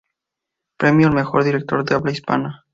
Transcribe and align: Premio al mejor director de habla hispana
Premio 0.77 1.09
al 1.09 1.13
mejor 1.13 1.43
director 1.43 1.83
de 1.85 1.93
habla 1.93 2.11
hispana 2.11 2.65